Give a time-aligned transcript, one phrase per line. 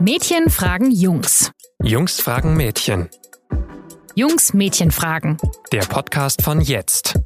[0.00, 1.50] Mädchen fragen Jungs.
[1.82, 3.08] Jungs fragen Mädchen.
[4.14, 5.38] Jungs Mädchen fragen.
[5.72, 7.18] Der Podcast von jetzt.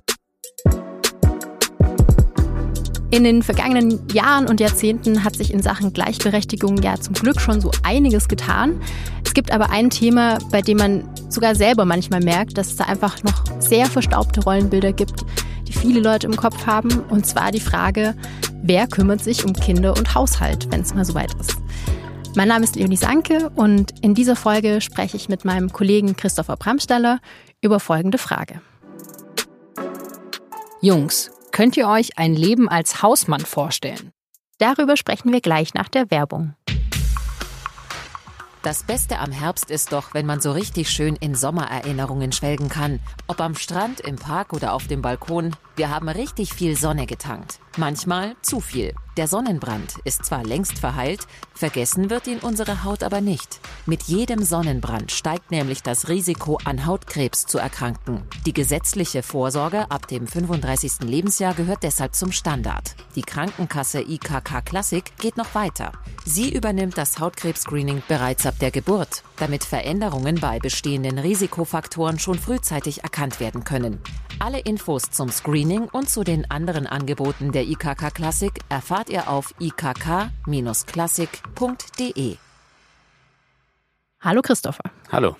[3.10, 7.60] In den vergangenen Jahren und Jahrzehnten hat sich in Sachen Gleichberechtigung ja zum Glück schon
[7.60, 8.80] so einiges getan.
[9.22, 12.84] Es gibt aber ein Thema, bei dem man sogar selber manchmal merkt, dass es da
[12.84, 15.26] einfach noch sehr verstaubte Rollenbilder gibt,
[15.68, 17.00] die viele Leute im Kopf haben.
[17.10, 18.14] Und zwar die Frage,
[18.62, 21.58] wer kümmert sich um Kinder und Haushalt, wenn es mal soweit ist.
[22.34, 26.56] Mein Name ist Leonie Sanke und in dieser Folge spreche ich mit meinem Kollegen Christopher
[26.56, 27.20] Bramsteller
[27.60, 28.62] über folgende Frage.
[30.80, 34.12] Jungs, könnt ihr euch ein Leben als Hausmann vorstellen?
[34.56, 36.54] Darüber sprechen wir gleich nach der Werbung.
[38.62, 43.00] Das Beste am Herbst ist doch, wenn man so richtig schön in Sommererinnerungen schwelgen kann.
[43.26, 47.58] Ob am Strand, im Park oder auf dem Balkon, wir haben richtig viel Sonne getankt.
[47.78, 48.94] Manchmal zu viel.
[49.16, 53.60] Der Sonnenbrand ist zwar längst verheilt, vergessen wird ihn unsere Haut aber nicht.
[53.84, 58.22] Mit jedem Sonnenbrand steigt nämlich das Risiko, an Hautkrebs zu erkranken.
[58.46, 61.00] Die gesetzliche Vorsorge ab dem 35.
[61.02, 62.94] Lebensjahr gehört deshalb zum Standard.
[63.16, 65.92] Die Krankenkasse IKK Classic geht noch weiter.
[66.24, 73.02] Sie übernimmt das Hautkrebs-Screening bereits ab der Geburt, damit Veränderungen bei bestehenden Risikofaktoren schon frühzeitig
[73.02, 74.00] erkannt werden können.
[74.38, 79.54] Alle Infos zum Screening und zu den anderen Angeboten der IKK Classic erfahrt ihr auf
[79.58, 82.36] ikk-classic.de.
[84.20, 84.90] Hallo Christopher.
[85.10, 85.36] Hallo.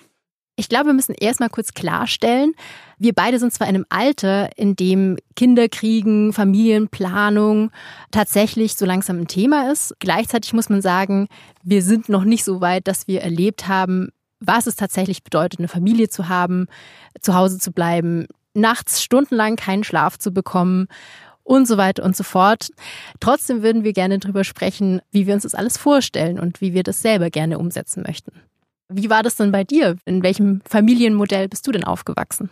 [0.55, 2.53] Ich glaube, wir müssen erstmal kurz klarstellen,
[2.99, 7.71] wir beide sind zwar in einem Alter, in dem Kinderkriegen, Familienplanung
[8.11, 9.95] tatsächlich so langsam ein Thema ist.
[9.99, 11.27] Gleichzeitig muss man sagen,
[11.63, 15.67] wir sind noch nicht so weit, dass wir erlebt haben, was es tatsächlich bedeutet, eine
[15.67, 16.67] Familie zu haben,
[17.19, 20.87] zu Hause zu bleiben, nachts stundenlang keinen Schlaf zu bekommen
[21.43, 22.69] und so weiter und so fort.
[23.19, 26.83] Trotzdem würden wir gerne darüber sprechen, wie wir uns das alles vorstellen und wie wir
[26.83, 28.31] das selber gerne umsetzen möchten.
[28.95, 29.95] Wie war das denn bei dir?
[30.05, 32.49] In welchem Familienmodell bist du denn aufgewachsen?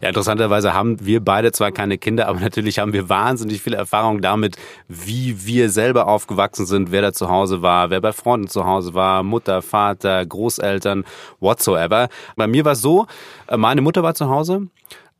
[0.00, 4.22] Ja, interessanterweise haben wir beide zwar keine Kinder, aber natürlich haben wir wahnsinnig viel Erfahrung
[4.22, 4.56] damit,
[4.88, 8.94] wie wir selber aufgewachsen sind, wer da zu Hause war, wer bei Freunden zu Hause
[8.94, 11.04] war, Mutter, Vater, Großeltern,
[11.40, 12.08] whatsoever.
[12.36, 13.06] Bei mir war es so,
[13.48, 14.68] äh, meine Mutter war zu Hause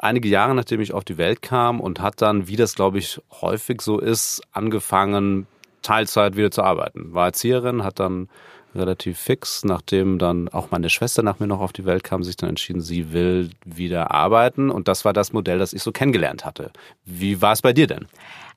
[0.04, 3.20] einige Jahre nachdem ich auf die Welt kam und hat dann, wie das glaube ich
[3.40, 5.46] häufig so ist, angefangen,
[5.82, 7.12] Teilzeit wieder zu arbeiten.
[7.14, 8.28] War Erzieherin, hat dann
[8.74, 12.36] relativ fix, nachdem dann auch meine Schwester nach mir noch auf die Welt kam, sich
[12.36, 14.70] dann entschieden, sie will wieder arbeiten.
[14.70, 16.72] Und das war das Modell, das ich so kennengelernt hatte.
[17.04, 18.06] Wie war es bei dir denn?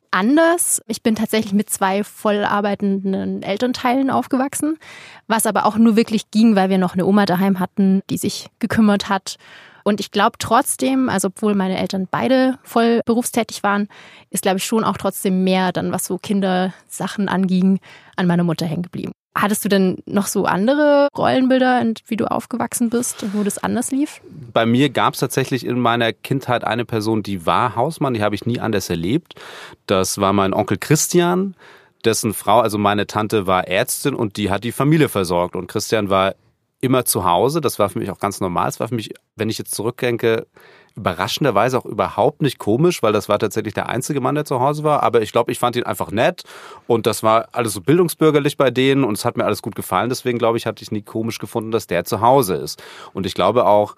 [0.10, 0.82] anders.
[0.88, 4.78] Ich bin tatsächlich mit zwei voll arbeitenden Elternteilen aufgewachsen,
[5.28, 8.48] was aber auch nur wirklich ging, weil wir noch eine Oma daheim hatten, die sich
[8.60, 9.38] gekümmert hat
[9.88, 13.88] und ich glaube trotzdem, also obwohl meine Eltern beide voll berufstätig waren,
[14.30, 17.80] ist, glaube ich, schon auch trotzdem mehr dann, was so Kindersachen anging,
[18.18, 19.14] an meiner Mutter hängen geblieben.
[19.34, 24.20] Hattest du denn noch so andere Rollenbilder, wie du aufgewachsen bist, wo das anders lief?
[24.52, 28.36] Bei mir gab es tatsächlich in meiner Kindheit eine Person, die war Hausmann, die habe
[28.36, 29.36] ich nie anders erlebt.
[29.86, 31.56] Das war mein Onkel Christian,
[32.04, 35.56] dessen Frau, also meine Tante, war Ärztin und die hat die Familie versorgt.
[35.56, 36.36] Und Christian war
[36.80, 37.62] immer zu Hause.
[37.62, 38.70] Das war für mich auch ganz normal.
[38.70, 40.48] Es war für mich, wenn ich jetzt zurückdenke,
[40.96, 44.84] überraschenderweise auch überhaupt nicht komisch, weil das war tatsächlich der einzige Mann, der zu Hause
[44.84, 45.04] war.
[45.04, 46.44] Aber ich glaube, ich fand ihn einfach nett
[46.88, 50.10] und das war alles so bildungsbürgerlich bei denen und es hat mir alles gut gefallen.
[50.10, 52.82] Deswegen glaube ich, hatte ich nie komisch gefunden, dass der zu Hause ist.
[53.14, 53.96] Und ich glaube auch,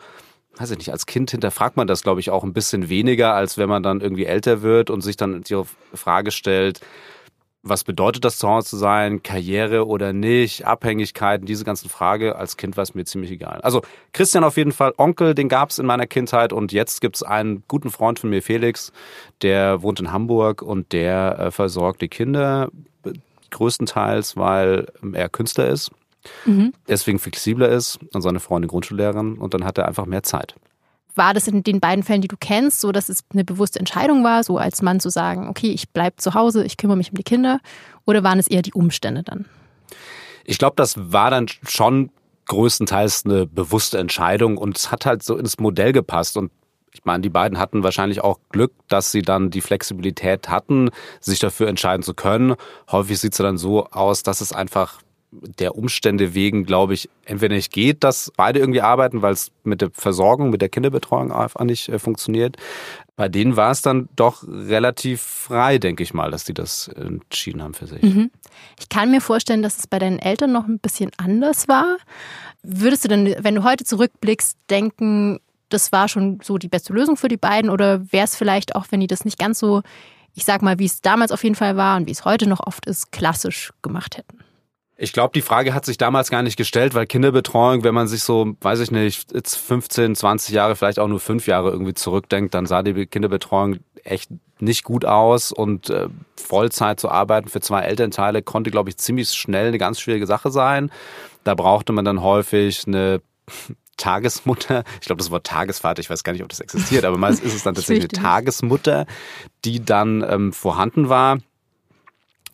[0.58, 3.58] weiß ich nicht, als Kind hinterfragt man das, glaube ich, auch ein bisschen weniger, als
[3.58, 5.62] wenn man dann irgendwie älter wird und sich dann die
[5.94, 6.82] Frage stellt,
[7.62, 12.32] was bedeutet das zu Hause zu sein, Karriere oder nicht, Abhängigkeiten, diese ganzen Fragen.
[12.32, 13.60] Als Kind war es mir ziemlich egal.
[13.62, 13.82] Also
[14.14, 17.24] Christian auf jeden Fall, Onkel, den gab es in meiner Kindheit und jetzt gibt es
[17.24, 18.94] einen guten Freund von mir, Felix,
[19.42, 22.70] der wohnt in Hamburg und der äh, versorgt die Kinder
[23.52, 25.92] größtenteils, weil er Künstler ist,
[26.46, 26.74] mhm.
[26.88, 30.56] deswegen flexibler ist und seine Freundin Grundschullehrerin und dann hat er einfach mehr Zeit.
[31.16, 34.24] War das in den beiden Fällen, die du kennst, so dass es eine bewusste Entscheidung
[34.24, 37.16] war, so als Mann zu sagen, okay, ich bleibe zu Hause, ich kümmere mich um
[37.16, 37.60] die Kinder?
[38.06, 39.46] Oder waren es eher die Umstände dann?
[40.46, 42.12] Ich glaube, das war dann schon
[42.46, 46.52] größtenteils eine bewusste Entscheidung und es hat halt so ins Modell gepasst und
[46.92, 50.90] ich meine, die beiden hatten wahrscheinlich auch Glück, dass sie dann die Flexibilität hatten,
[51.20, 52.56] sich dafür entscheiden zu können.
[52.92, 55.00] Häufig sieht es dann so aus, dass es einfach
[55.32, 59.82] der Umstände wegen, glaube ich, entweder nicht geht, dass beide irgendwie arbeiten, weil es mit
[59.82, 62.58] der Versorgung, mit der Kinderbetreuung einfach nicht äh, funktioniert.
[63.16, 67.62] Bei denen war es dann doch relativ frei, denke ich mal, dass die das entschieden
[67.62, 68.02] haben für sich.
[68.02, 68.32] Mhm.
[68.80, 71.98] Ich kann mir vorstellen, dass es bei deinen Eltern noch ein bisschen anders war.
[72.64, 75.40] Würdest du denn, wenn du heute zurückblickst, denken,
[75.70, 77.70] das war schon so die beste Lösung für die beiden?
[77.70, 79.82] Oder wäre es vielleicht auch, wenn die das nicht ganz so,
[80.34, 82.66] ich sag mal, wie es damals auf jeden Fall war und wie es heute noch
[82.66, 84.40] oft ist, klassisch gemacht hätten?
[85.02, 88.22] Ich glaube, die Frage hat sich damals gar nicht gestellt, weil Kinderbetreuung, wenn man sich
[88.22, 92.54] so, weiß ich nicht, jetzt 15, 20 Jahre, vielleicht auch nur fünf Jahre irgendwie zurückdenkt,
[92.54, 94.30] dann sah die Kinderbetreuung echt
[94.60, 99.30] nicht gut aus und äh, Vollzeit zu arbeiten für zwei Elternteile konnte, glaube ich, ziemlich
[99.30, 100.92] schnell eine ganz schwierige Sache sein.
[101.46, 103.22] Da brauchte man dann häufig eine
[103.96, 107.42] Tagesmutter, ich glaube das Wort Tagesvater, ich weiß gar nicht, ob das existiert, aber meist
[107.42, 109.06] ist es dann tatsächlich eine Tagesmutter,
[109.64, 111.38] die dann ähm, vorhanden war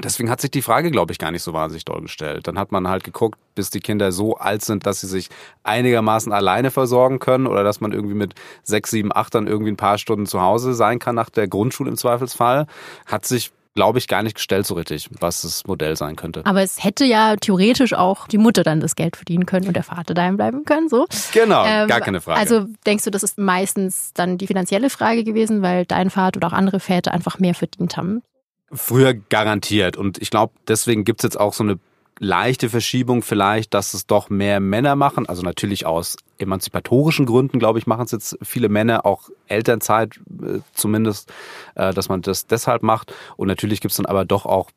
[0.03, 2.47] Deswegen hat sich die Frage, glaube ich, gar nicht so wahnsinnig doll gestellt.
[2.47, 5.29] Dann hat man halt geguckt, bis die Kinder so alt sind, dass sie sich
[5.63, 8.33] einigermaßen alleine versorgen können oder dass man irgendwie mit
[8.63, 11.89] sechs, sieben, acht dann irgendwie ein paar Stunden zu Hause sein kann nach der Grundschule
[11.89, 12.67] im Zweifelsfall.
[13.05, 16.41] Hat sich glaube ich, gar nicht gestellt so richtig, was das Modell sein könnte.
[16.45, 19.83] Aber es hätte ja theoretisch auch die Mutter dann das Geld verdienen können und der
[19.83, 21.05] Vater daheim bleiben können, so.
[21.33, 22.39] Genau, ähm, gar keine Frage.
[22.39, 26.47] Also denkst du, das ist meistens dann die finanzielle Frage gewesen, weil dein Vater oder
[26.47, 28.23] auch andere Väter einfach mehr verdient haben?
[28.71, 29.97] Früher garantiert.
[29.97, 31.79] Und ich glaube, deswegen gibt's jetzt auch so eine
[32.19, 35.27] leichte Verschiebung vielleicht, dass es doch mehr Männer machen.
[35.27, 40.59] Also natürlich aus emanzipatorischen Gründen, glaube ich, machen es jetzt viele Männer, auch Elternzeit äh,
[40.73, 41.31] zumindest,
[41.75, 43.13] äh, dass man das deshalb macht.
[43.37, 44.71] Und natürlich gibt's dann aber doch auch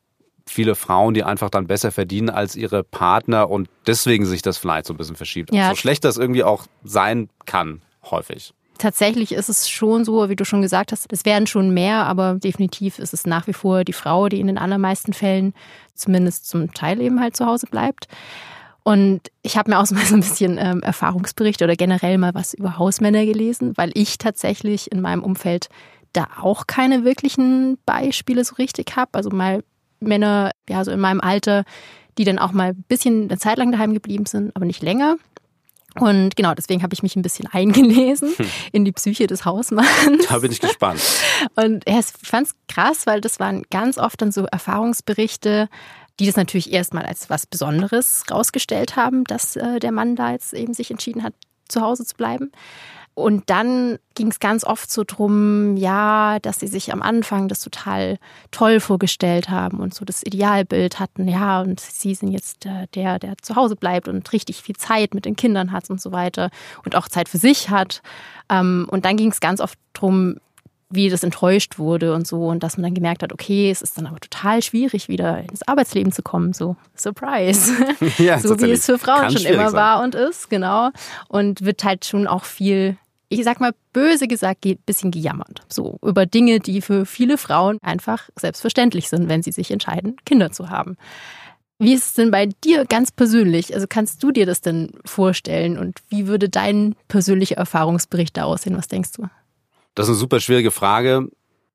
[0.46, 4.86] viele Frauen, die einfach dann besser verdienen als ihre Partner und deswegen sich das vielleicht
[4.86, 5.52] so ein bisschen verschiebt.
[5.52, 5.70] Ja.
[5.70, 10.44] So schlecht das irgendwie auch sein kann, häufig tatsächlich ist es schon so, wie du
[10.44, 13.92] schon gesagt hast, es werden schon mehr, aber definitiv ist es nach wie vor die
[13.92, 15.52] Frau, die in den allermeisten Fällen
[15.94, 18.08] zumindest zum Teil eben halt zu Hause bleibt.
[18.84, 22.78] Und ich habe mir auch so ein bisschen ähm, Erfahrungsberichte oder generell mal was über
[22.78, 25.68] Hausmänner gelesen, weil ich tatsächlich in meinem Umfeld
[26.14, 29.10] da auch keine wirklichen Beispiele so richtig habe.
[29.12, 29.62] Also mal
[30.00, 31.64] Männer, ja, so in meinem Alter,
[32.16, 35.16] die dann auch mal ein bisschen eine Zeit lang daheim geblieben sind, aber nicht länger.
[35.94, 38.46] Und genau, deswegen habe ich mich ein bisschen eingelesen hm.
[38.72, 40.26] in die Psyche des Hausmanns.
[40.28, 41.00] Da bin ich gespannt.
[41.56, 45.68] Und ja, ich fand es krass, weil das waren ganz oft dann so Erfahrungsberichte,
[46.20, 50.52] die das natürlich erstmal als was Besonderes rausgestellt haben, dass äh, der Mann da jetzt
[50.52, 51.34] eben sich entschieden hat,
[51.68, 52.50] zu Hause zu bleiben.
[53.18, 57.58] Und dann ging es ganz oft so drum, ja, dass sie sich am Anfang das
[57.58, 58.18] total
[58.52, 63.18] toll vorgestellt haben und so das Idealbild hatten, ja, und sie sind jetzt äh, der,
[63.18, 66.50] der zu Hause bleibt und richtig viel Zeit mit den Kindern hat und so weiter
[66.84, 68.02] und auch Zeit für sich hat.
[68.48, 70.36] Ähm, und dann ging es ganz oft drum,
[70.88, 73.98] wie das enttäuscht wurde und so und dass man dann gemerkt hat, okay, es ist
[73.98, 76.52] dann aber total schwierig, wieder ins Arbeitsleben zu kommen.
[76.52, 77.72] So, Surprise.
[78.18, 79.80] Ja, so wie es für Frauen schon immer sein.
[79.80, 80.90] war und ist, genau.
[81.26, 82.96] Und wird halt schon auch viel
[83.28, 85.62] ich sag mal böse gesagt, ein bisschen gejammert.
[85.68, 90.50] So über Dinge, die für viele Frauen einfach selbstverständlich sind, wenn sie sich entscheiden, Kinder
[90.50, 90.96] zu haben.
[91.78, 93.74] Wie ist es denn bei dir ganz persönlich?
[93.74, 98.76] Also kannst du dir das denn vorstellen und wie würde dein persönlicher Erfahrungsbericht da aussehen?
[98.76, 99.28] Was denkst du?
[99.94, 101.28] Das ist eine super schwierige Frage.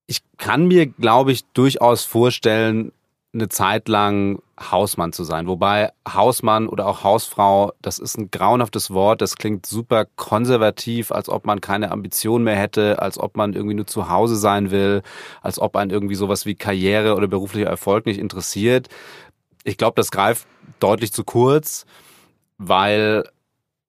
[0.06, 2.92] Ich kann mir, glaube ich, durchaus vorstellen,
[3.34, 5.48] eine Zeit lang Hausmann zu sein.
[5.48, 11.28] Wobei Hausmann oder auch Hausfrau, das ist ein grauenhaftes Wort, das klingt super konservativ, als
[11.28, 15.02] ob man keine Ambition mehr hätte, als ob man irgendwie nur zu Hause sein will,
[15.42, 18.90] als ob einen irgendwie sowas wie Karriere oder beruflicher Erfolg nicht interessiert.
[19.64, 20.46] Ich glaube, das greift
[20.80, 21.86] deutlich zu kurz,
[22.58, 23.24] weil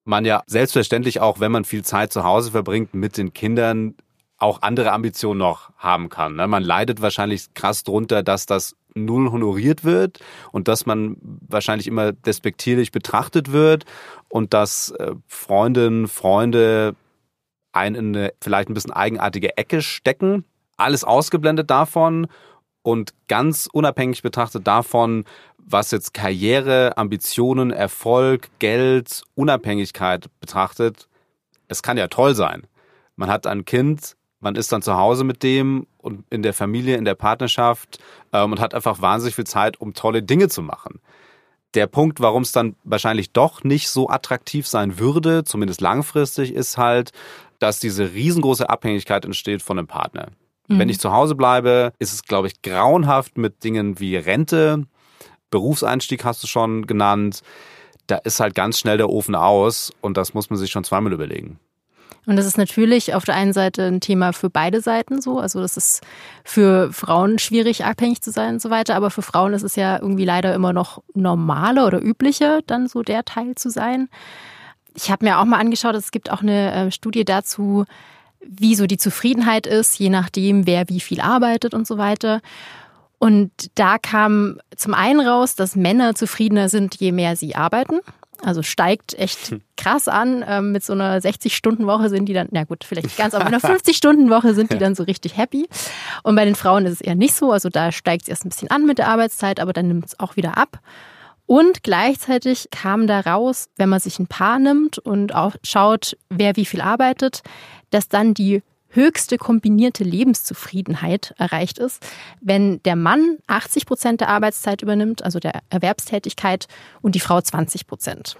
[0.05, 3.97] man ja selbstverständlich auch, wenn man viel Zeit zu Hause verbringt, mit den Kindern
[4.39, 6.37] auch andere Ambitionen noch haben kann.
[6.37, 6.47] Ne?
[6.47, 10.21] Man leidet wahrscheinlich krass drunter, dass das null honoriert wird
[10.53, 13.85] und dass man wahrscheinlich immer despektierlich betrachtet wird
[14.29, 16.95] und dass äh, Freundinnen, Freunde
[17.73, 20.45] einen in eine vielleicht ein bisschen eigenartige Ecke stecken.
[20.77, 22.29] Alles ausgeblendet davon
[22.83, 25.25] und ganz unabhängig betrachtet davon,
[25.59, 31.09] was jetzt Karriere, Ambitionen, Erfolg, Geld, Unabhängigkeit betrachtet.
[31.69, 32.67] Es kann ja toll sein.
[33.17, 36.97] Man hat ein Kind, man ist dann zu Hause mit dem und in der Familie,
[36.97, 37.99] in der Partnerschaft
[38.33, 41.01] ähm, und hat einfach wahnsinnig viel Zeit, um tolle Dinge zu machen.
[41.73, 46.77] Der Punkt, warum es dann wahrscheinlich doch nicht so attraktiv sein würde, zumindest langfristig, ist
[46.79, 47.11] halt,
[47.59, 50.29] dass diese riesengroße Abhängigkeit entsteht von einem Partner.
[50.69, 50.79] Mhm.
[50.79, 54.85] Wenn ich zu Hause bleibe, ist es, glaube ich, grauenhaft mit Dingen wie Rente,
[55.51, 57.41] Berufseinstieg hast du schon genannt.
[58.07, 61.13] Da ist halt ganz schnell der Ofen aus und das muss man sich schon zweimal
[61.13, 61.59] überlegen.
[62.27, 65.39] Und das ist natürlich auf der einen Seite ein Thema für beide Seiten so.
[65.39, 66.03] Also das ist
[66.43, 68.97] für Frauen schwierig, abhängig zu sein und so weiter.
[68.97, 73.03] Aber für Frauen ist es ja irgendwie leider immer noch normaler oder üblicher, dann so
[73.03, 74.09] der Teil zu sein.
[74.95, 77.85] Ich habe mir auch mal angeschaut, es gibt auch eine äh, Studie dazu,
[78.41, 82.41] wie so die Zufriedenheit ist, je nachdem, wer wie viel arbeitet und so weiter.
[83.19, 88.01] Und da kam zum einen raus, dass Männer zufriedener sind, je mehr sie arbeiten.
[88.45, 89.63] Also steigt echt hm.
[89.77, 90.45] krass an.
[90.47, 93.77] Ähm, mit so einer 60-Stunden-Woche sind die dann, na gut, vielleicht ganz, aber mit einer
[93.77, 95.69] 50-Stunden-Woche sind die dann so richtig happy.
[96.23, 97.53] Und bei den Frauen ist es eher nicht so.
[97.53, 100.21] Also da steigt es erst ein bisschen an mit der Arbeitszeit, aber dann nimmt es
[100.21, 100.81] auch wieder ab.
[101.47, 106.57] Und gleichzeitig kam da raus, wenn man sich ein Paar nimmt und auch schaut, wer
[106.57, 107.43] wie viel arbeitet,
[107.91, 108.63] dass dann die
[108.95, 112.05] höchste kombinierte Lebenszufriedenheit erreicht ist,
[112.41, 116.67] wenn der Mann 80 Prozent der Arbeitszeit übernimmt, also der Erwerbstätigkeit,
[117.03, 118.37] und die Frau 20 Prozent.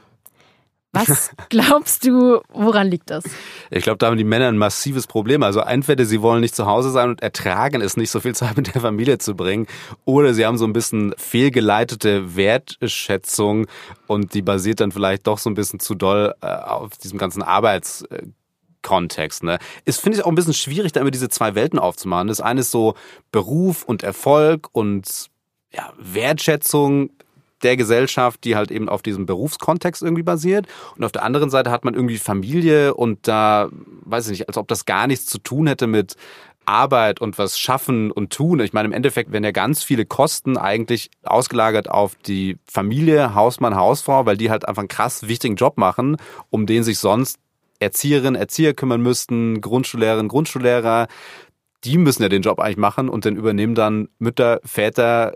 [0.95, 3.25] Was glaubst du, woran liegt das?
[3.71, 5.43] Ich glaube, da haben die Männer ein massives Problem.
[5.43, 8.57] Also entweder sie wollen nicht zu Hause sein und ertragen es nicht, so viel Zeit
[8.57, 9.67] mit der Familie zu bringen,
[10.05, 13.67] oder sie haben so ein bisschen fehlgeleitete Wertschätzung
[14.07, 17.43] und die basiert dann vielleicht doch so ein bisschen zu doll äh, auf diesem ganzen
[17.43, 18.05] Arbeits
[18.85, 19.43] Kontext.
[19.43, 19.59] Ne?
[19.85, 22.29] Ist, finde ich, auch ein bisschen schwierig, da immer diese zwei Welten aufzumachen.
[22.29, 22.95] Das eine ist so
[23.33, 25.31] Beruf und Erfolg und
[25.73, 27.11] ja, Wertschätzung
[27.65, 30.67] der Gesellschaft, die halt eben auf diesem Berufskontext irgendwie basiert.
[30.97, 33.69] Und auf der anderen Seite hat man irgendwie Familie und da,
[34.03, 36.15] weiß ich nicht, als ob das gar nichts zu tun hätte mit
[36.67, 38.61] Arbeit und was schaffen und tun.
[38.61, 43.77] Ich meine, im Endeffekt werden ja ganz viele Kosten eigentlich ausgelagert auf die Familie, Hausmann,
[43.77, 46.17] Hausfrau, weil die halt einfach einen krass wichtigen Job machen,
[46.51, 47.39] um den sich sonst
[47.81, 51.07] Erzieherinnen, Erzieher kümmern müssten, Grundschullehrerinnen, Grundschullehrer.
[51.85, 55.35] Die müssen ja den Job eigentlich machen und den übernehmen dann Mütter, Väter,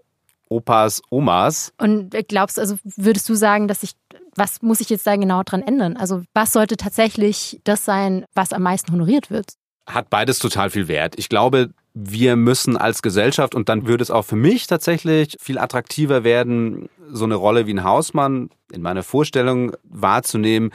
[0.48, 1.72] Opas, Omas.
[1.78, 3.92] Und glaubst du, also würdest du sagen, dass ich,
[4.34, 5.96] was muss ich jetzt da genau dran ändern?
[5.96, 9.52] Also was sollte tatsächlich das sein, was am meisten honoriert wird?
[9.86, 11.14] Hat beides total viel Wert.
[11.18, 15.58] Ich glaube, wir müssen als Gesellschaft, und dann würde es auch für mich tatsächlich viel
[15.58, 20.70] attraktiver werden, so eine Rolle wie ein Hausmann in meiner Vorstellung wahrzunehmen,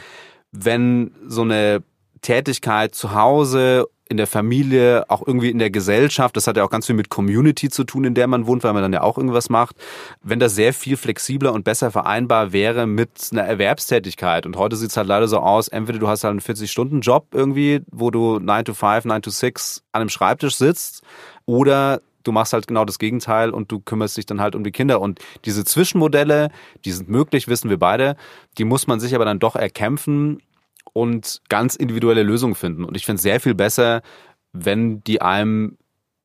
[0.53, 1.83] wenn so eine
[2.21, 6.69] Tätigkeit zu Hause in der Familie, auch irgendwie in der Gesellschaft, das hat ja auch
[6.69, 9.17] ganz viel mit Community zu tun, in der man wohnt, weil man dann ja auch
[9.17, 9.75] irgendwas macht,
[10.21, 14.45] wenn das sehr viel flexibler und besser vereinbar wäre mit einer Erwerbstätigkeit.
[14.45, 17.81] Und heute sieht es halt leider so aus, entweder du hast halt einen 40-Stunden-Job irgendwie,
[17.91, 21.01] wo du 9 to 5, 9 to 6 an einem Schreibtisch sitzt,
[21.45, 24.71] oder du machst halt genau das Gegenteil und du kümmerst dich dann halt um die
[24.71, 25.01] Kinder.
[25.01, 26.49] Und diese Zwischenmodelle,
[26.85, 28.15] die sind möglich, wissen wir beide,
[28.57, 30.41] die muss man sich aber dann doch erkämpfen
[30.93, 32.83] und ganz individuelle Lösungen finden.
[32.85, 34.01] Und ich finde es sehr viel besser,
[34.53, 35.77] wenn die einem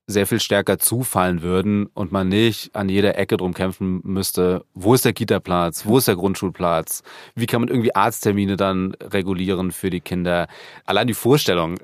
[0.08, 4.94] sehr viel stärker zufallen würden und man nicht an jeder Ecke drum kämpfen müsste, wo
[4.94, 7.02] ist der Kita-Platz, wo ist der Grundschulplatz,
[7.34, 10.48] wie kann man irgendwie Arzttermine dann regulieren für die Kinder.
[10.86, 11.78] Allein die Vorstellung,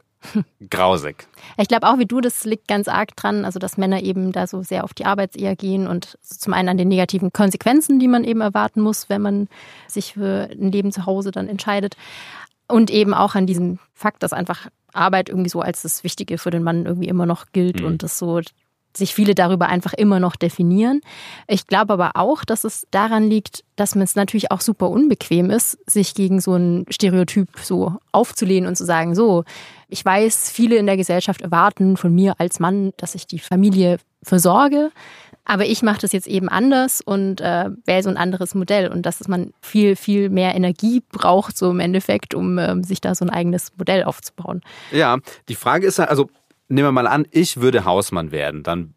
[0.70, 1.26] grausig.
[1.56, 4.46] Ich glaube auch wie du, das liegt ganz arg dran, also dass Männer eben da
[4.46, 8.24] so sehr auf die Arbeitsehe gehen und zum einen an den negativen Konsequenzen, die man
[8.24, 9.48] eben erwarten muss, wenn man
[9.88, 11.96] sich für ein Leben zu Hause dann entscheidet.
[12.66, 16.50] Und eben auch an diesem Fakt, dass einfach Arbeit irgendwie so als das Wichtige für
[16.50, 17.86] den Mann irgendwie immer noch gilt mhm.
[17.86, 18.40] und das so
[18.96, 21.00] sich viele darüber einfach immer noch definieren.
[21.46, 25.50] Ich glaube aber auch, dass es daran liegt, dass man es natürlich auch super unbequem
[25.50, 29.44] ist, sich gegen so ein Stereotyp so aufzulehnen und zu sagen, so,
[29.88, 33.98] ich weiß, viele in der Gesellschaft erwarten von mir als Mann, dass ich die Familie
[34.22, 34.90] versorge.
[35.46, 39.04] Aber ich mache das jetzt eben anders und äh, wähle so ein anderes Modell und
[39.04, 43.26] dass man viel, viel mehr Energie braucht, so im Endeffekt, um äh, sich da so
[43.26, 44.62] ein eigenes Modell aufzubauen.
[44.90, 46.30] Ja, die Frage ist also
[46.74, 48.94] nehmen wir mal an, ich würde Hausmann werden, dann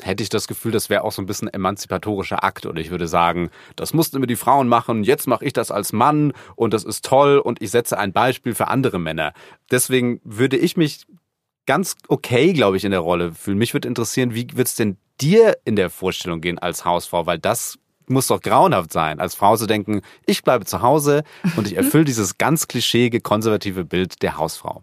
[0.00, 2.66] hätte ich das Gefühl, das wäre auch so ein bisschen emanzipatorischer Akt.
[2.66, 5.92] Und ich würde sagen, das mussten immer die Frauen machen, jetzt mache ich das als
[5.92, 9.32] Mann und das ist toll und ich setze ein Beispiel für andere Männer.
[9.70, 11.06] Deswegen würde ich mich
[11.66, 13.58] ganz okay, glaube ich, in der Rolle fühlen.
[13.58, 17.26] Mich würde interessieren, wie wird es denn dir in der Vorstellung gehen als Hausfrau?
[17.26, 17.78] Weil das
[18.08, 21.22] muss doch grauenhaft sein, als Frau zu denken, ich bleibe zu Hause
[21.56, 24.82] und ich erfülle dieses ganz klischeege, konservative Bild der Hausfrau.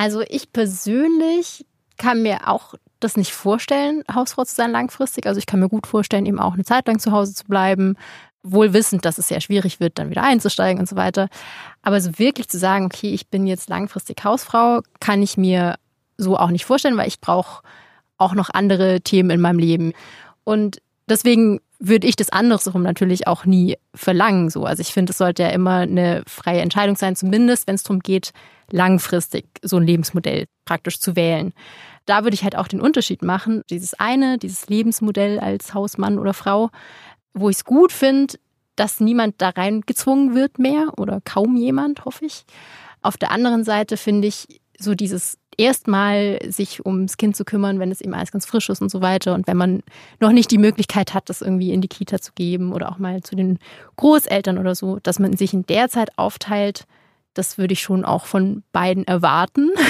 [0.00, 1.66] Also ich persönlich
[1.98, 5.26] kann mir auch das nicht vorstellen, Hausfrau zu sein langfristig.
[5.26, 7.98] Also ich kann mir gut vorstellen, eben auch eine Zeit lang zu Hause zu bleiben,
[8.42, 11.28] wohl wissend, dass es sehr schwierig wird, dann wieder einzusteigen und so weiter.
[11.82, 15.76] Aber so wirklich zu sagen, okay, ich bin jetzt langfristig Hausfrau, kann ich mir
[16.16, 17.62] so auch nicht vorstellen, weil ich brauche
[18.16, 19.92] auch noch andere Themen in meinem Leben.
[20.44, 20.80] Und
[21.10, 24.50] deswegen würde ich das andersrum natürlich auch nie verlangen.
[24.50, 24.64] So.
[24.64, 28.00] Also ich finde, es sollte ja immer eine freie Entscheidung sein, zumindest wenn es darum
[28.00, 28.32] geht,
[28.70, 31.52] langfristig so ein Lebensmodell praktisch zu wählen.
[32.04, 33.62] Da würde ich halt auch den Unterschied machen.
[33.70, 36.70] Dieses eine, dieses Lebensmodell als Hausmann oder Frau,
[37.32, 38.34] wo ich es gut finde,
[38.76, 42.44] dass niemand da reingezwungen wird mehr oder kaum jemand, hoffe ich.
[43.02, 47.90] Auf der anderen Seite finde ich so dieses erstmal sich ums Kind zu kümmern, wenn
[47.90, 49.34] es eben alles ganz frisch ist und so weiter.
[49.34, 49.82] Und wenn man
[50.18, 53.22] noch nicht die Möglichkeit hat, das irgendwie in die Kita zu geben oder auch mal
[53.22, 53.58] zu den
[53.96, 56.86] Großeltern oder so, dass man sich in der Zeit aufteilt,
[57.34, 59.70] Das würde ich schon auch von beiden erwarten.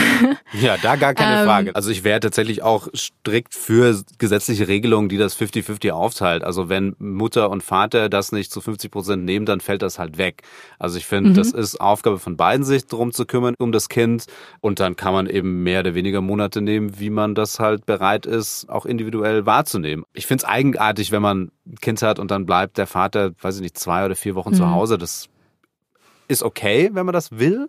[0.60, 1.74] Ja, da gar keine Ähm, Frage.
[1.76, 6.42] Also ich wäre tatsächlich auch strikt für gesetzliche Regelungen, die das 50-50 aufteilt.
[6.44, 10.18] Also wenn Mutter und Vater das nicht zu 50 Prozent nehmen, dann fällt das halt
[10.18, 10.42] weg.
[10.78, 11.34] Also ich finde, Mhm.
[11.34, 14.26] das ist Aufgabe von beiden, sich darum zu kümmern, um das Kind.
[14.60, 18.26] Und dann kann man eben mehr oder weniger Monate nehmen, wie man das halt bereit
[18.26, 20.04] ist, auch individuell wahrzunehmen.
[20.12, 23.54] Ich finde es eigenartig, wenn man ein Kind hat und dann bleibt der Vater, weiß
[23.56, 24.72] ich nicht, zwei oder vier Wochen zu Mhm.
[24.72, 24.98] Hause.
[24.98, 25.28] Das
[26.30, 27.68] ist okay, wenn man das will.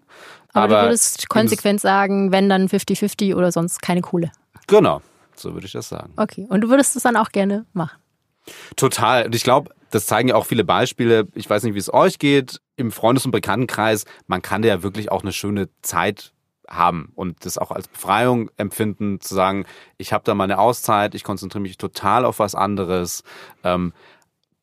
[0.53, 4.31] Aber, Aber du würdest konsequent sagen, wenn dann 50-50 oder sonst keine Kohle.
[4.67, 5.01] Genau,
[5.35, 6.13] so würde ich das sagen.
[6.17, 6.45] Okay.
[6.49, 7.97] Und du würdest es dann auch gerne machen.
[8.75, 9.25] Total.
[9.25, 11.27] Und ich glaube, das zeigen ja auch viele Beispiele.
[11.35, 12.61] Ich weiß nicht, wie es euch geht.
[12.75, 16.33] Im Freundes- und Bekanntenkreis, man kann ja wirklich auch eine schöne Zeit
[16.67, 19.65] haben und das auch als Befreiung empfinden, zu sagen,
[19.97, 23.23] ich habe da meine Auszeit, ich konzentriere mich total auf was anderes.
[23.63, 23.93] Ähm,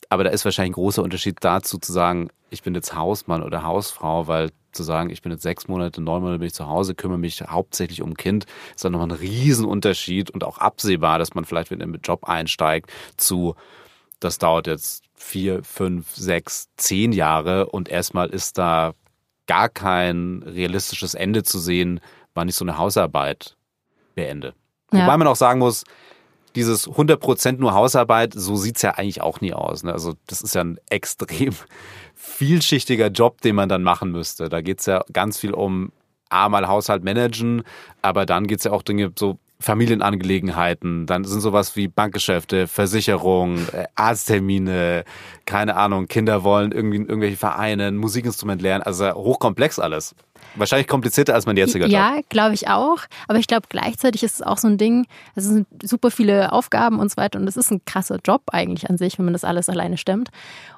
[0.09, 3.63] aber da ist wahrscheinlich ein großer Unterschied dazu zu sagen, ich bin jetzt Hausmann oder
[3.63, 6.95] Hausfrau, weil zu sagen, ich bin jetzt sechs Monate, neun Monate bin ich zu Hause,
[6.95, 11.45] kümmere mich hauptsächlich um Kind, ist dann nochmal ein Riesenunterschied und auch absehbar, dass man
[11.45, 13.55] vielleicht in den Job einsteigt zu,
[14.21, 18.95] das dauert jetzt vier, fünf, sechs, zehn Jahre und erstmal ist da
[19.47, 22.01] gar kein realistisches Ende zu sehen,
[22.35, 23.57] wann ich so eine Hausarbeit
[24.15, 24.55] beende.
[24.93, 25.03] Ja.
[25.03, 25.85] Wobei man auch sagen muss,
[26.55, 29.83] dieses 100% nur Hausarbeit, so sieht's ja eigentlich auch nie aus.
[29.83, 29.93] Ne?
[29.93, 31.55] Also das ist ja ein extrem
[32.15, 34.49] vielschichtiger Job, den man dann machen müsste.
[34.49, 35.93] Da geht's ja ganz viel um
[36.31, 37.63] A, mal Haushalt managen,
[38.03, 43.87] aber dann geht's ja auch Dinge so Familienangelegenheiten, dann sind sowas wie Bankgeschäfte, Versicherung, äh,
[43.97, 45.05] Arzttermine,
[45.47, 50.15] keine Ahnung, Kinder wollen irgendwie in irgendwelche Vereine ein Musikinstrument lernen, also hochkomplex alles.
[50.55, 51.93] Wahrscheinlich komplizierter als mein jetziger Job.
[51.93, 52.99] Ja, glaube ich auch.
[53.27, 56.99] Aber ich glaube, gleichzeitig ist es auch so ein Ding, es sind super viele Aufgaben
[56.99, 57.39] und so weiter.
[57.39, 60.31] Und es ist ein krasser Job eigentlich an sich, wenn man das alles alleine stemmt.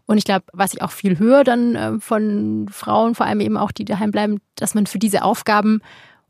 [0.06, 3.56] Und ich glaube, was ich auch viel höre dann äh, von Frauen, vor allem eben
[3.56, 5.80] auch, die daheim bleiben, dass man für diese Aufgaben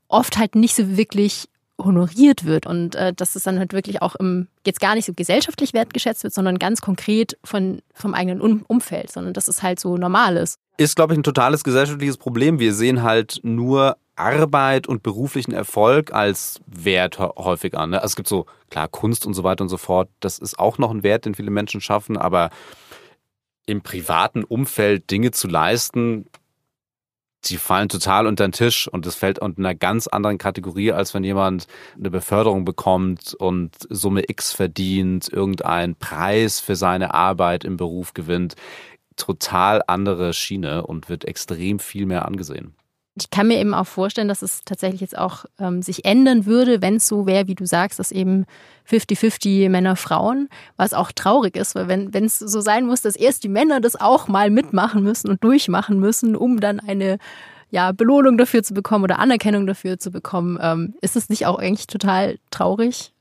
[0.08, 1.48] oft halt nicht so wirklich
[1.84, 5.12] honoriert wird und äh, dass es dann halt wirklich auch im, jetzt gar nicht so
[5.14, 9.80] gesellschaftlich wertgeschätzt wird, sondern ganz konkret von, vom eigenen um Umfeld, sondern dass es halt
[9.80, 10.56] so normal ist.
[10.76, 12.58] ist, glaube ich, ein totales gesellschaftliches Problem.
[12.58, 17.90] Wir sehen halt nur Arbeit und beruflichen Erfolg als Wert hä- häufig an.
[17.90, 17.96] Ne?
[18.02, 20.10] Also es gibt so, klar, Kunst und so weiter und so fort.
[20.20, 22.50] Das ist auch noch ein Wert, den viele Menschen schaffen, aber
[23.66, 26.26] im privaten Umfeld Dinge zu leisten,
[27.44, 31.14] die fallen total unter den Tisch und das fällt unter einer ganz anderen Kategorie, als
[31.14, 37.76] wenn jemand eine Beförderung bekommt und Summe X verdient, irgendeinen Preis für seine Arbeit im
[37.76, 38.56] Beruf gewinnt.
[39.16, 42.74] Total andere Schiene und wird extrem viel mehr angesehen.
[43.20, 46.80] Ich kann mir eben auch vorstellen, dass es tatsächlich jetzt auch ähm, sich ändern würde,
[46.80, 48.46] wenn es so wäre, wie du sagst, dass eben
[48.88, 53.44] 50-50 Männer, Frauen, was auch traurig ist, weil wenn es so sein muss, dass erst
[53.44, 57.18] die Männer das auch mal mitmachen müssen und durchmachen müssen, um dann eine
[57.70, 61.58] ja, Belohnung dafür zu bekommen oder Anerkennung dafür zu bekommen, ähm, ist es nicht auch
[61.58, 63.12] eigentlich total traurig?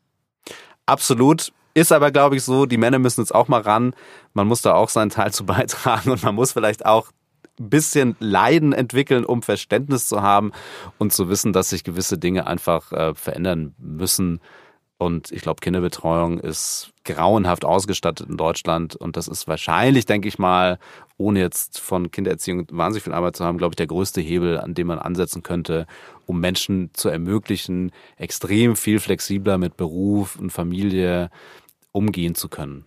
[0.85, 1.51] Absolut.
[1.75, 3.93] Ist aber, glaube ich, so, die Männer müssen jetzt auch mal ran.
[4.33, 7.11] Man muss da auch seinen Teil zu beitragen und man muss vielleicht auch
[7.59, 10.51] bisschen Leiden entwickeln, um Verständnis zu haben
[10.97, 14.39] und zu wissen, dass sich gewisse Dinge einfach äh, verändern müssen.
[14.97, 18.97] Und ich glaube, Kinderbetreuung ist grauenhaft ausgestattet in Deutschland.
[18.97, 20.77] Und das ist wahrscheinlich, denke ich mal,
[21.15, 24.73] ohne jetzt von Kindererziehung wahnsinnig viel Arbeit zu haben, glaube ich, der größte Hebel, an
[24.73, 25.87] dem man ansetzen könnte,
[26.25, 31.29] um Menschen zu ermöglichen, extrem viel flexibler mit Beruf und Familie
[31.93, 32.83] umgehen zu können.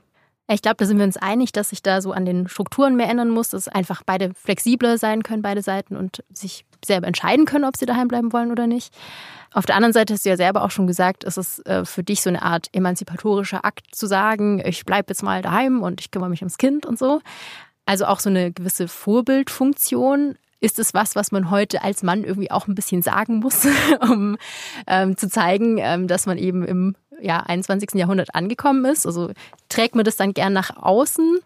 [0.48, 3.08] Ich glaube, da sind wir uns einig, dass sich da so an den Strukturen mehr
[3.08, 7.64] ändern muss, dass einfach beide flexibler sein können, beide Seiten und sich selber entscheiden können,
[7.64, 8.92] ob sie daheim bleiben wollen oder nicht.
[9.52, 12.02] Auf der anderen Seite hast du ja selber auch schon gesagt, es ist äh, für
[12.02, 16.10] dich so eine Art emanzipatorischer Akt zu sagen, ich bleibe jetzt mal daheim und ich
[16.10, 17.20] kümmere mich ums Kind und so.
[17.86, 20.36] Also auch so eine gewisse Vorbildfunktion.
[20.60, 23.66] Ist es was, was man heute als Mann irgendwie auch ein bisschen sagen muss,
[24.00, 24.36] um
[24.86, 27.90] ähm, zu zeigen, ähm, dass man eben im ja, 21.
[27.94, 29.06] Jahrhundert angekommen ist?
[29.06, 29.30] Also
[29.68, 31.40] trägt man das dann gern nach außen?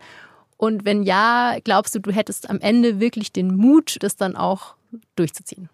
[0.57, 4.75] Und wenn ja, glaubst du, du hättest am Ende wirklich den Mut, das dann auch
[5.17, 5.69] durchzuziehen?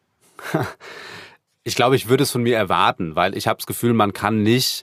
[1.64, 4.42] Ich glaube, ich würde es von mir erwarten, weil ich habe das Gefühl, man kann
[4.42, 4.82] nicht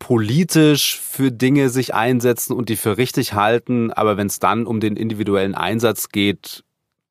[0.00, 4.80] politisch für Dinge sich einsetzen und die für richtig halten, aber wenn es dann um
[4.80, 6.64] den individuellen Einsatz geht,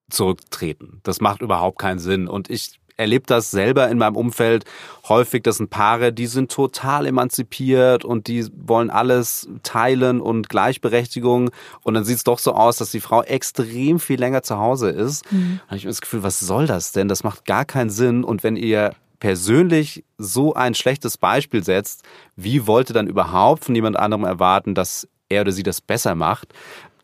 [0.10, 1.00] zurücktreten.
[1.04, 2.28] Das macht überhaupt keinen Sinn.
[2.28, 4.66] Und ich erlebe das selber in meinem Umfeld
[5.10, 11.50] häufig, das sind Paare, die sind total emanzipiert und die wollen alles teilen und Gleichberechtigung.
[11.82, 14.90] Und dann sieht es doch so aus, dass die Frau extrem viel länger zu Hause
[14.90, 15.30] ist.
[15.32, 15.60] Mhm.
[15.64, 17.08] Da habe ich mir das Gefühl, was soll das denn?
[17.08, 18.24] Das macht gar keinen Sinn.
[18.24, 22.04] Und wenn ihr persönlich so ein schlechtes Beispiel setzt,
[22.36, 26.54] wie wollte dann überhaupt von jemand anderem erwarten, dass er oder sie das besser macht?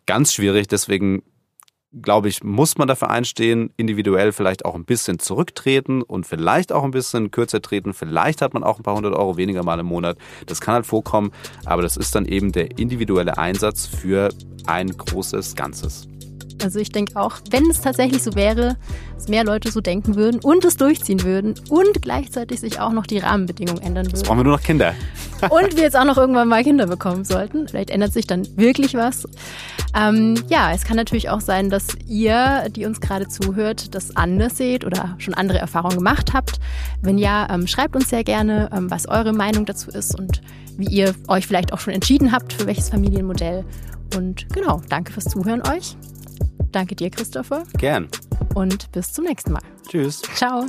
[0.05, 0.67] Ganz schwierig.
[0.67, 1.23] Deswegen
[1.93, 6.83] glaube ich, muss man dafür einstehen, individuell vielleicht auch ein bisschen zurücktreten und vielleicht auch
[6.83, 7.93] ein bisschen kürzer treten.
[7.93, 10.17] Vielleicht hat man auch ein paar hundert Euro weniger mal im Monat.
[10.45, 11.31] Das kann halt vorkommen,
[11.65, 14.29] aber das ist dann eben der individuelle Einsatz für
[14.65, 16.07] ein großes Ganzes.
[16.63, 18.77] Also ich denke auch, wenn es tatsächlich so wäre,
[19.15, 23.05] dass mehr Leute so denken würden und es durchziehen würden und gleichzeitig sich auch noch
[23.05, 24.15] die Rahmenbedingungen ändern würden.
[24.15, 24.93] Jetzt brauchen wir nur noch Kinder.
[25.49, 27.67] und wir jetzt auch noch irgendwann mal Kinder bekommen sollten.
[27.67, 29.27] Vielleicht ändert sich dann wirklich was.
[29.95, 34.57] Ähm, ja, es kann natürlich auch sein, dass ihr, die uns gerade zuhört, das anders
[34.57, 36.59] seht oder schon andere Erfahrungen gemacht habt.
[37.01, 40.41] Wenn ja, ähm, schreibt uns sehr gerne, ähm, was eure Meinung dazu ist und
[40.77, 43.65] wie ihr euch vielleicht auch schon entschieden habt, für welches Familienmodell.
[44.15, 45.97] Und genau, danke fürs Zuhören euch.
[46.71, 47.63] Danke dir, Christopher.
[47.77, 48.07] Gern.
[48.55, 49.61] Und bis zum nächsten Mal.
[49.87, 50.21] Tschüss.
[50.35, 50.65] Ciao.